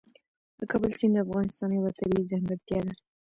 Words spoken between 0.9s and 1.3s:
سیند د